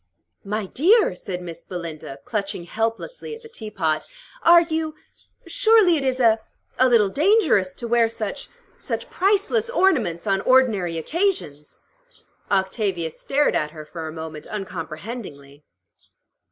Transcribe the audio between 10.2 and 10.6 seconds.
on